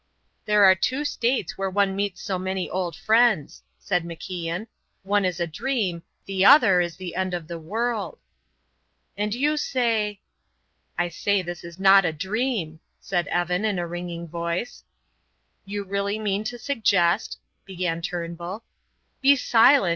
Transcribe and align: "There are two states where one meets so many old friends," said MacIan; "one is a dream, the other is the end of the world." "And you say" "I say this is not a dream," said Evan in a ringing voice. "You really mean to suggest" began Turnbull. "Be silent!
"There 0.45 0.65
are 0.65 0.73
two 0.73 1.05
states 1.05 1.59
where 1.59 1.69
one 1.69 1.95
meets 1.95 2.23
so 2.23 2.39
many 2.39 2.67
old 2.67 2.95
friends," 2.95 3.61
said 3.77 4.03
MacIan; 4.03 4.65
"one 5.03 5.25
is 5.25 5.39
a 5.39 5.45
dream, 5.45 6.01
the 6.25 6.43
other 6.43 6.81
is 6.81 6.95
the 6.95 7.13
end 7.13 7.35
of 7.35 7.47
the 7.47 7.59
world." 7.59 8.17
"And 9.15 9.31
you 9.35 9.57
say" 9.57 10.19
"I 10.97 11.09
say 11.09 11.43
this 11.43 11.63
is 11.63 11.79
not 11.79 12.03
a 12.03 12.13
dream," 12.13 12.79
said 12.99 13.27
Evan 13.27 13.63
in 13.63 13.77
a 13.77 13.85
ringing 13.85 14.27
voice. 14.27 14.83
"You 15.65 15.83
really 15.83 16.17
mean 16.17 16.45
to 16.45 16.57
suggest" 16.57 17.37
began 17.67 18.01
Turnbull. 18.01 18.63
"Be 19.21 19.35
silent! 19.35 19.89